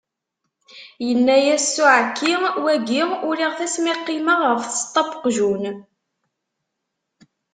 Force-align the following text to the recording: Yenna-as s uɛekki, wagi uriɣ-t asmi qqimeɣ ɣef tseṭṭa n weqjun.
Yenna-as 1.07 1.65
s 1.73 1.75
uɛekki, 1.83 2.33
wagi 2.63 3.01
uriɣ-t 3.27 3.59
asmi 3.65 3.93
qqimeɣ 3.99 4.39
ɣef 4.49 4.61
tseṭṭa 4.65 5.01
n 5.17 5.17
weqjun. 5.21 5.63